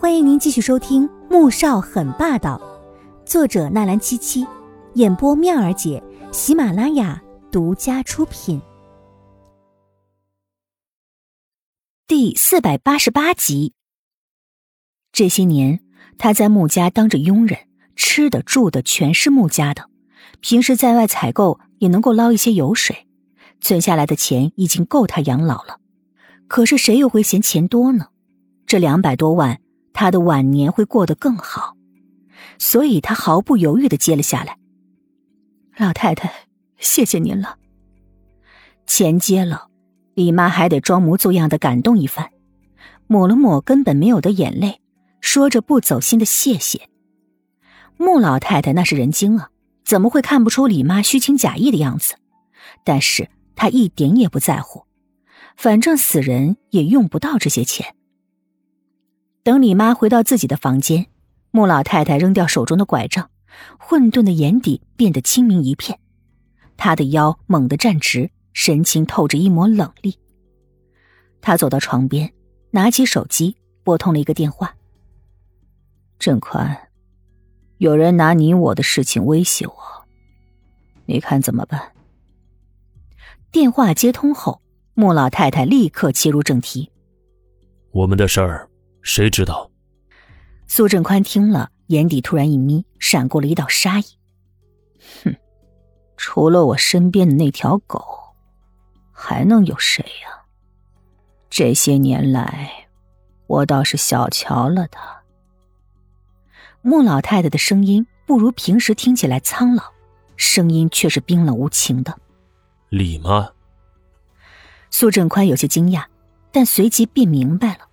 [0.00, 2.56] 欢迎您继续收听《穆少很霸道》，
[3.28, 4.46] 作者纳兰七七，
[4.94, 6.00] 演播妙儿姐，
[6.30, 8.62] 喜马拉雅独家出品。
[12.06, 13.74] 第四百八十八集。
[15.10, 15.80] 这些年，
[16.16, 17.58] 他在穆家当着佣人，
[17.96, 19.90] 吃的住的全是穆家的，
[20.38, 23.08] 平时在外采购也能够捞一些油水，
[23.60, 25.80] 存下来的钱已经够他养老了。
[26.46, 28.10] 可是谁又会嫌钱多呢？
[28.64, 29.60] 这两百多万。
[30.00, 31.76] 他的晚年会过得更好，
[32.56, 34.56] 所以他毫不犹豫的接了下来。
[35.76, 36.32] 老太太，
[36.78, 37.56] 谢谢您了。
[38.86, 39.66] 钱接了，
[40.14, 42.30] 李妈还得装模作样的感动一番，
[43.08, 44.80] 抹了抹根本没有的眼泪，
[45.20, 46.88] 说着不走心的谢谢。
[47.96, 49.50] 穆老太太那是人精啊，
[49.84, 52.14] 怎么会看不出李妈虚情假意的样子？
[52.84, 54.84] 但是她一点也不在乎，
[55.56, 57.96] 反正死人也用不到这些钱。
[59.48, 61.06] 等李妈回到自己的房间，
[61.52, 63.30] 穆老太太扔掉手中的拐杖，
[63.78, 65.98] 混沌的眼底变得清明一片。
[66.76, 70.18] 她的腰猛地站直，神情透着一抹冷厉。
[71.40, 72.30] 她走到床边，
[72.72, 74.76] 拿起手机拨通了一个电话。
[76.18, 76.76] 郑宽，
[77.78, 79.72] 有人拿你我的事情威胁我，
[81.06, 81.92] 你看怎么办？
[83.50, 84.60] 电话接通后，
[84.92, 86.90] 穆老太太立刻切入正题
[87.92, 88.67] ：“我们的事儿。”
[89.08, 89.70] 谁知道？
[90.66, 94.04] 苏振宽听了，眼底突然一眯，闪过了一道杀意。
[95.24, 95.34] 哼，
[96.18, 98.04] 除了我身边的那条狗，
[99.10, 100.44] 还能有谁呀？
[101.48, 102.88] 这些年来，
[103.46, 105.22] 我倒是小瞧了他。
[106.82, 109.84] 穆老太太的声音不如平时听起来苍老，
[110.36, 112.14] 声音却是冰冷无情的。
[112.90, 113.52] 李妈。
[114.90, 116.04] 苏振宽有些惊讶，
[116.52, 117.87] 但随即便明白了。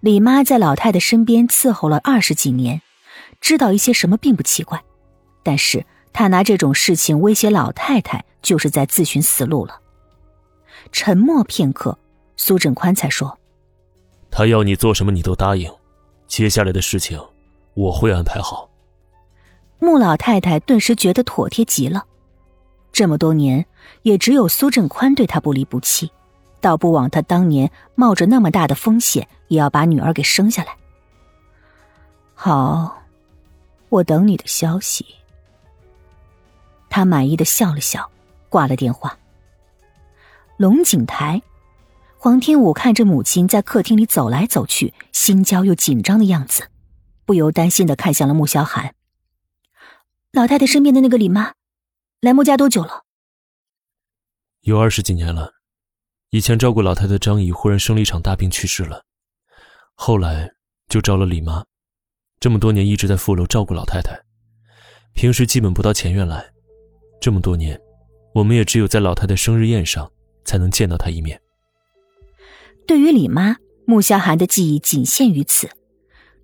[0.00, 2.82] 李妈在老太太身边伺候了二十几年，
[3.40, 4.82] 知道一些什么并不奇怪。
[5.42, 9.80] 但是她拿这种事情威胁老太太，就是在自寻死路了。
[10.92, 11.98] 沉默片刻，
[12.36, 13.38] 苏振宽才说
[14.30, 15.68] ：“他要你做什么，你都答应。
[16.28, 17.20] 接下来的事情，
[17.74, 18.70] 我会安排好。”
[19.80, 22.04] 穆老太太顿时觉得妥帖极了。
[22.92, 23.66] 这么多年，
[24.02, 26.10] 也只有苏振宽对她不离不弃。
[26.60, 30.76] 倒不枉他当年冒着那么大的风险，也要把女儿给生下来。
[32.34, 33.02] 好，
[33.88, 35.04] 我等你的消息。
[36.88, 38.10] 他满意的笑了笑，
[38.48, 39.18] 挂了电话。
[40.56, 41.42] 龙井台，
[42.16, 46.68] 黄天武看着母亲在客厅里走来走去，心焦又紧张的样子，
[47.24, 48.94] 不由担心的看向了穆萧寒。
[50.32, 51.52] 老太太身边的那个李妈，
[52.20, 53.04] 来穆家多久了？
[54.62, 55.57] 有二十几年了。
[56.30, 59.02] 以前照顾老太太张姨忽然生了一场大病去世了，
[59.94, 60.50] 后来
[60.86, 61.64] 就招了李妈，
[62.38, 64.14] 这么多年一直在副楼照顾老太太，
[65.14, 66.44] 平时基本不到前院来。
[67.18, 67.80] 这么多年，
[68.34, 70.12] 我们也只有在老太太生日宴上
[70.44, 71.40] 才能见到她一面。
[72.86, 73.56] 对于李妈，
[73.86, 75.70] 穆萧寒的记忆仅限于此，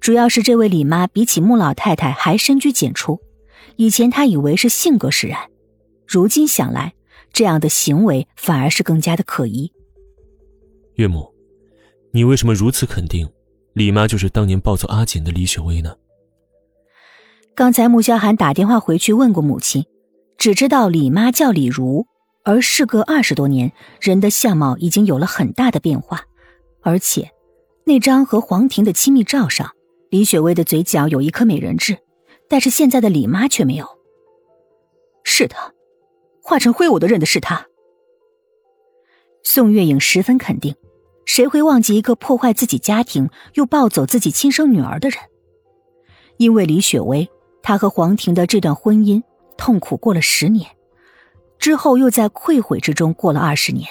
[0.00, 3.20] 主要是这位李妈比起穆老太太还深居简出，
[3.76, 5.50] 以前他以为是性格使然，
[6.06, 6.94] 如今想来。
[7.32, 9.72] 这样的行为反而是更加的可疑。
[10.94, 11.32] 岳母，
[12.12, 13.28] 你为什么如此肯定
[13.72, 15.96] 李妈就是当年抱走阿锦的李雪薇呢？
[17.54, 19.84] 刚才穆萧寒打电话回去问过母亲，
[20.38, 22.06] 只知道李妈叫李如，
[22.44, 26.22] 而事隔二十多年，人的相貌已经有了很大的变化，
[26.82, 27.30] 而且
[27.84, 29.72] 那张和黄婷的亲密照上，
[30.10, 31.98] 李雪薇的嘴角有一颗美人痣，
[32.48, 33.86] 但是现在的李妈却没有。
[35.24, 35.56] 是的。
[36.40, 37.66] 化成灰，我都认得是他。
[39.54, 40.74] 宋月影十分肯定，
[41.26, 45.20] 谁会忘记一个破坏自己家庭又抱走自己亲生女儿的人？
[46.38, 47.30] 因为李雪薇，
[47.62, 49.22] 她和黄婷的这段婚姻
[49.56, 50.68] 痛苦过了十年，
[51.56, 53.88] 之后又在愧悔之中过了二十年，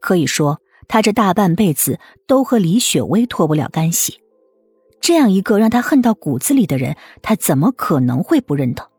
[0.00, 4.20] 可以说他这大半辈子都和李雪薇脱不了干系。
[5.00, 8.90] 这样一个让他恨到骨子里的人，他怎么可能会不认得？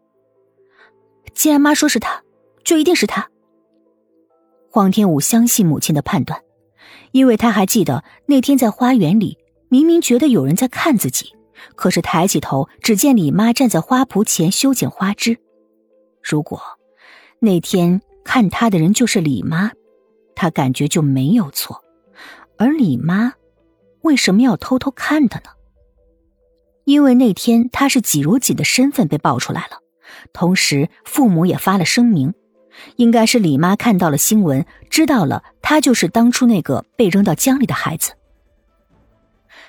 [1.35, 2.23] 既然妈说是他。
[2.63, 3.29] 就一定是他。
[4.75, 6.41] 黄天武相信母亲的判断，
[7.13, 9.37] 因为他还记得那天在花园里，
[9.69, 11.33] 明明觉得有人在看自己，
[11.77, 15.37] 可是抬起头，只见李妈站在花圃前修剪花枝。
[16.21, 16.61] 如果
[17.39, 19.71] 那天看他的人就是李妈，
[20.35, 21.81] 他感觉就没有错。
[22.57, 23.31] 而李妈
[24.01, 25.51] 为什么要偷偷看他呢？
[26.83, 29.79] 因为那天他是季如锦的身份被爆出来了，
[30.33, 32.33] 同时父母也发了声明。
[32.97, 38.13] 应该是李妈看到了新闻，知道了她就是当初那个被扔到江里的孩子。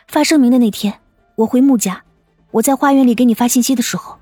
[0.08, 1.00] 发声明的那天，
[1.36, 2.04] 我回穆家，
[2.52, 4.18] 我在花园里给你发信息的时候，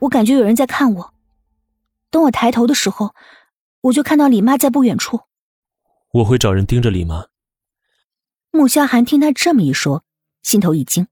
[0.00, 1.14] 我感觉有人在看我。
[2.10, 3.14] 等我抬头的时候，
[3.80, 5.20] 我就看到李妈在不远处。
[6.12, 7.26] 我会找人盯着李妈。
[8.50, 10.04] 穆萧寒听他这么一说，
[10.42, 11.06] 心头一惊。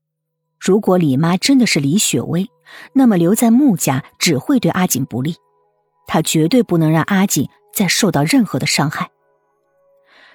[0.58, 2.50] 如果李妈真的是李雪薇，
[2.92, 5.36] 那么留在穆家只会对阿锦不利，
[6.12, 9.12] 他绝对不能让阿锦再受到任何的伤害。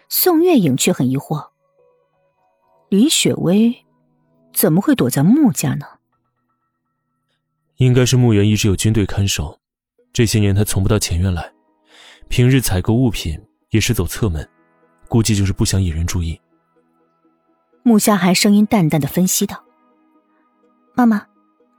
[0.08, 1.50] 宋月影却很疑惑：
[2.88, 3.86] 李雪薇
[4.54, 5.86] 怎么会躲在穆家呢？
[7.76, 9.60] 应该是墓园一直有军队看守，
[10.14, 11.52] 这些年他从不到前院来，
[12.30, 13.38] 平日采购物品
[13.72, 14.50] 也是走侧门，
[15.10, 16.40] 估计就是不想引人注意。
[17.84, 19.62] 穆夏寒声音淡淡的分析道。
[20.94, 21.28] 妈妈，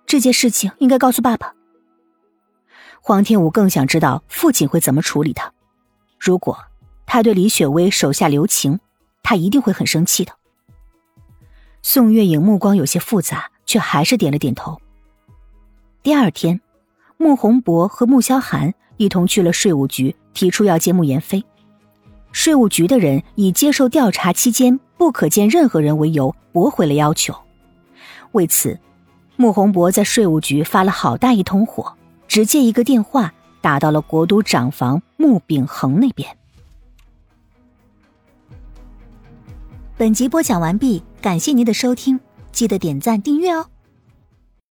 [0.05, 1.55] 这件事情应该告诉爸爸。
[3.08, 5.53] 黄天武更想知道父亲会怎么处理他。
[6.19, 6.58] 如果
[7.06, 8.81] 他对李雪薇手下留情，
[9.23, 10.32] 他一定会很生气的。
[11.82, 14.81] 宋月影目光有些复杂，却还是点了点头。
[16.03, 16.61] 第二天，
[17.17, 21.44] 穆宏博和穆萧寒一同去了税务局，提出要见穆言飞。
[22.32, 27.32] 税务局的人以接受调查期间不可见任何人为由，驳回了要求。
[28.32, 28.76] 为此。
[29.37, 31.94] 穆宏博在税务局发了好大一通火，
[32.28, 36.37] 直接一个电话打到了国都长房穆秉恒那边。
[39.96, 42.20] 本集播讲完毕，感谢您的收听，
[42.52, 43.67] 记得点赞订阅哦。